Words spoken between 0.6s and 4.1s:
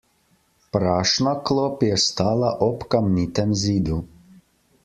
Prašna klop je stala ob kamnitem zidu.